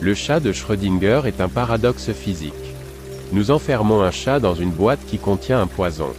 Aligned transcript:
Le 0.00 0.14
chat 0.14 0.38
de 0.38 0.52
Schrödinger 0.52 1.22
est 1.26 1.40
un 1.40 1.48
paradoxe 1.48 2.12
physique. 2.12 2.54
Nous 3.32 3.50
enfermons 3.50 4.00
un 4.00 4.12
chat 4.12 4.38
dans 4.38 4.54
une 4.54 4.70
boîte 4.70 5.04
qui 5.08 5.18
contient 5.18 5.60
un 5.60 5.66
poison. 5.66 6.10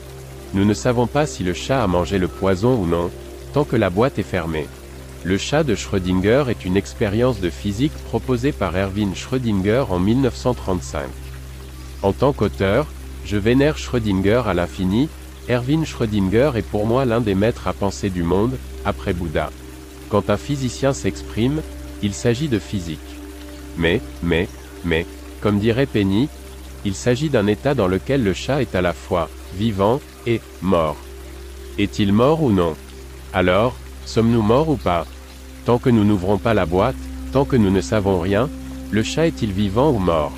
Nous 0.53 0.65
ne 0.65 0.73
savons 0.73 1.07
pas 1.07 1.25
si 1.25 1.45
le 1.45 1.53
chat 1.53 1.81
a 1.81 1.87
mangé 1.87 2.17
le 2.17 2.27
poison 2.27 2.75
ou 2.75 2.85
non, 2.85 3.09
tant 3.53 3.63
que 3.63 3.77
la 3.77 3.89
boîte 3.89 4.19
est 4.19 4.23
fermée. 4.23 4.67
Le 5.23 5.37
chat 5.37 5.63
de 5.63 5.75
Schrödinger 5.75 6.43
est 6.49 6.65
une 6.65 6.75
expérience 6.75 7.39
de 7.39 7.49
physique 7.49 7.93
proposée 8.09 8.51
par 8.51 8.75
Erwin 8.75 9.15
Schrödinger 9.15 9.85
en 9.89 9.99
1935. 9.99 11.05
En 12.01 12.11
tant 12.11 12.33
qu'auteur, 12.33 12.85
je 13.23 13.37
vénère 13.37 13.77
Schrödinger 13.77 14.43
à 14.45 14.53
l'infini, 14.53 15.07
Erwin 15.49 15.85
Schrödinger 15.85 16.51
est 16.55 16.67
pour 16.67 16.85
moi 16.85 17.05
l'un 17.05 17.21
des 17.21 17.35
maîtres 17.35 17.69
à 17.69 17.73
penser 17.73 18.09
du 18.09 18.23
monde, 18.23 18.57
après 18.83 19.13
Bouddha. 19.13 19.51
Quand 20.09 20.29
un 20.29 20.37
physicien 20.37 20.91
s'exprime, 20.91 21.61
il 22.03 22.13
s'agit 22.13 22.49
de 22.49 22.59
physique. 22.59 23.18
Mais, 23.79 24.01
mais, 24.21 24.47
mais, 24.85 25.05
comme 25.41 25.57
dirait 25.57 25.85
Penny, 25.85 26.27
il 26.85 26.93
s'agit 26.93 27.29
d'un 27.29 27.47
état 27.47 27.73
dans 27.73 27.87
lequel 27.87 28.23
le 28.23 28.33
chat 28.33 28.61
est 28.61 28.75
à 28.75 28.81
la 28.81 28.93
fois 28.93 29.29
vivant 29.55 29.99
et 30.27 30.41
mort. 30.61 30.97
Est-il 31.77 32.13
mort 32.13 32.43
ou 32.43 32.51
non? 32.51 32.75
Alors, 33.33 33.75
sommes-nous 34.05 34.41
morts 34.41 34.69
ou 34.69 34.75
pas? 34.75 35.07
Tant 35.65 35.79
que 35.79 35.89
nous 35.89 36.03
n'ouvrons 36.03 36.37
pas 36.37 36.53
la 36.53 36.65
boîte, 36.65 36.95
tant 37.31 37.45
que 37.45 37.55
nous 37.55 37.71
ne 37.71 37.81
savons 37.81 38.19
rien, 38.19 38.49
le 38.91 39.01
chat 39.01 39.27
est-il 39.27 39.51
vivant 39.51 39.91
ou 39.91 39.99
mort? 39.99 40.33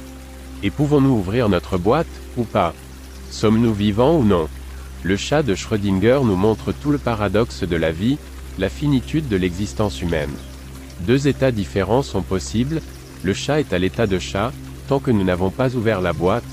Et 0.61 0.69
pouvons-nous 0.69 1.09
ouvrir 1.09 1.49
notre 1.49 1.77
boîte, 1.77 2.07
ou 2.37 2.43
pas? 2.43 2.73
Sommes-nous 3.31 3.73
vivants 3.73 4.17
ou 4.17 4.23
non? 4.23 4.47
Le 5.03 5.17
chat 5.17 5.41
de 5.41 5.55
Schrödinger 5.55 6.19
nous 6.23 6.35
montre 6.35 6.71
tout 6.71 6.91
le 6.91 6.99
paradoxe 6.99 7.63
de 7.63 7.75
la 7.75 7.91
vie, 7.91 8.19
la 8.59 8.69
finitude 8.69 9.27
de 9.29 9.37
l'existence 9.37 10.01
humaine. 10.01 10.33
Deux 11.01 11.27
états 11.27 11.51
différents 11.51 12.03
sont 12.03 12.21
possibles, 12.21 12.81
le 13.23 13.33
chat 13.33 13.59
est 13.59 13.73
à 13.73 13.79
l'état 13.79 14.07
de 14.07 14.19
chat, 14.19 14.51
tant 14.87 14.99
que 14.99 15.11
nous 15.11 15.23
n'avons 15.23 15.49
pas 15.49 15.75
ouvert 15.75 16.01
la 16.01 16.13
boîte, 16.13 16.43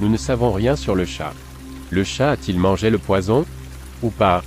nous 0.00 0.08
ne 0.08 0.16
savons 0.16 0.52
rien 0.52 0.76
sur 0.76 0.94
le 0.94 1.04
chat. 1.04 1.32
Le 1.90 2.04
chat 2.04 2.32
a-t-il 2.32 2.58
mangé 2.58 2.90
le 2.90 2.98
poison? 2.98 3.46
Ou 4.02 4.10
pas? 4.10 4.42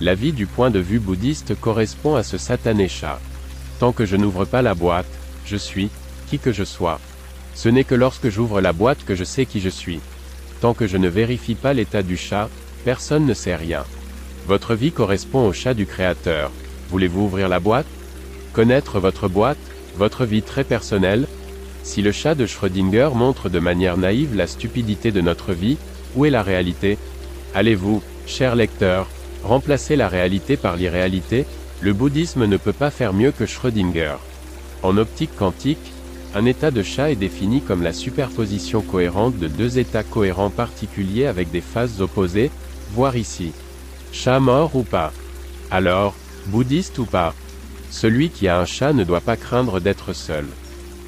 La 0.00 0.14
vie 0.14 0.32
du 0.32 0.46
point 0.46 0.70
de 0.70 0.78
vue 0.78 0.98
bouddhiste 0.98 1.58
correspond 1.58 2.16
à 2.16 2.22
ce 2.22 2.38
satané 2.38 2.88
chat. 2.88 3.20
Tant 3.78 3.92
que 3.92 4.06
je 4.06 4.16
n'ouvre 4.16 4.44
pas 4.44 4.62
la 4.62 4.74
boîte, 4.74 5.06
je 5.46 5.56
suis, 5.56 5.90
qui 6.28 6.38
que 6.38 6.52
je 6.52 6.64
sois. 6.64 7.00
Ce 7.54 7.68
n'est 7.68 7.84
que 7.84 7.94
lorsque 7.94 8.28
j'ouvre 8.28 8.60
la 8.60 8.72
boîte 8.72 9.04
que 9.04 9.14
je 9.14 9.24
sais 9.24 9.46
qui 9.46 9.60
je 9.60 9.68
suis. 9.68 10.00
Tant 10.60 10.74
que 10.74 10.86
je 10.86 10.96
ne 10.96 11.08
vérifie 11.08 11.54
pas 11.54 11.72
l'état 11.72 12.02
du 12.02 12.16
chat, 12.16 12.48
personne 12.84 13.26
ne 13.26 13.34
sait 13.34 13.56
rien. 13.56 13.84
Votre 14.46 14.74
vie 14.74 14.92
correspond 14.92 15.46
au 15.46 15.52
chat 15.52 15.74
du 15.74 15.86
Créateur. 15.86 16.50
Voulez-vous 16.90 17.22
ouvrir 17.22 17.48
la 17.48 17.60
boîte? 17.60 17.86
Connaître 18.52 18.98
votre 19.00 19.28
boîte, 19.28 19.58
votre 19.96 20.24
vie 20.24 20.42
très 20.42 20.64
personnelle. 20.64 21.26
Si 21.82 22.02
le 22.02 22.12
chat 22.12 22.34
de 22.34 22.46
Schrödinger 22.46 23.10
montre 23.14 23.48
de 23.48 23.58
manière 23.58 23.96
naïve 23.96 24.34
la 24.34 24.46
stupidité 24.46 25.12
de 25.12 25.20
notre 25.20 25.52
vie, 25.52 25.78
où 26.14 26.24
est 26.24 26.30
la 26.30 26.42
réalité? 26.42 26.98
Allez-vous, 27.54 28.02
cher 28.26 28.54
lecteur, 28.54 29.08
remplacer 29.42 29.96
la 29.96 30.08
réalité 30.08 30.56
par 30.56 30.76
l'irréalité? 30.76 31.46
Le 31.80 31.92
bouddhisme 31.92 32.44
ne 32.44 32.56
peut 32.56 32.74
pas 32.74 32.90
faire 32.90 33.12
mieux 33.12 33.32
que 33.32 33.46
Schrödinger. 33.46 34.16
En 34.82 34.96
optique 34.98 35.34
quantique, 35.36 35.92
un 36.34 36.44
état 36.44 36.70
de 36.70 36.82
chat 36.82 37.10
est 37.10 37.16
défini 37.16 37.60
comme 37.60 37.82
la 37.82 37.92
superposition 37.92 38.82
cohérente 38.82 39.38
de 39.38 39.48
deux 39.48 39.78
états 39.78 40.04
cohérents 40.04 40.50
particuliers 40.50 41.26
avec 41.26 41.50
des 41.50 41.60
phases 41.60 42.00
opposées, 42.00 42.50
voir 42.92 43.16
ici. 43.16 43.52
Chat 44.12 44.38
mort 44.38 44.76
ou 44.76 44.82
pas? 44.82 45.12
Alors, 45.70 46.14
bouddhiste 46.46 46.98
ou 46.98 47.04
pas? 47.04 47.34
Celui 47.90 48.30
qui 48.30 48.48
a 48.48 48.58
un 48.60 48.64
chat 48.64 48.92
ne 48.92 49.04
doit 49.04 49.20
pas 49.20 49.36
craindre 49.36 49.80
d'être 49.80 50.12
seul. 50.12 50.46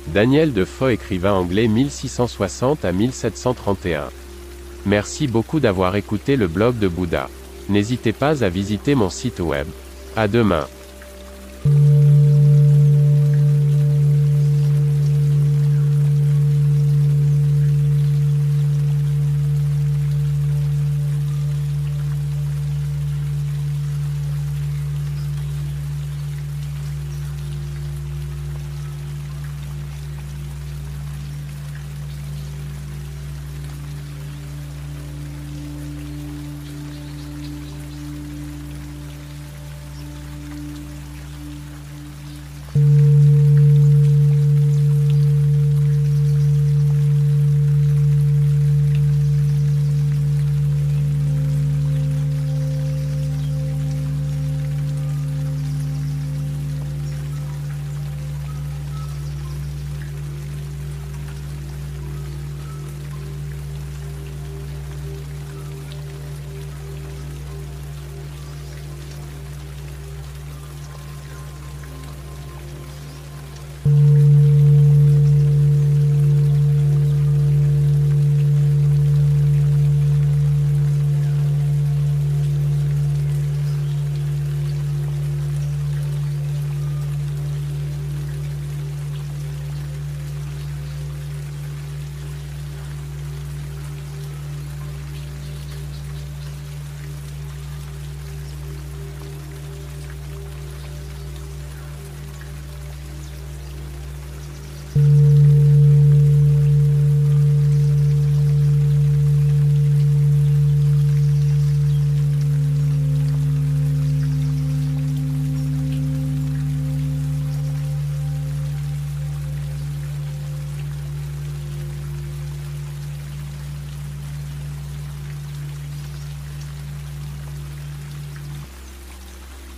Daniel 0.09 0.53
Defoe 0.53 0.93
écrivain 0.93 1.33
anglais 1.33 1.69
1660 1.69 2.85
à 2.85 2.93
1731. 2.93 4.11
Merci 4.85 5.29
beaucoup 5.29 5.61
d'avoir 5.61 5.95
écouté 5.97 6.37
le 6.37 6.49
blog 6.49 6.79
de 6.79 6.89
Bouddha. 6.89 7.29
N'hésitez 7.69 8.13
pas 8.13 8.43
à 8.43 8.49
visiter 8.49 8.95
mon 8.95 9.11
site 9.11 9.41
web. 9.41 9.69
À 10.17 10.27
demain. 10.27 10.67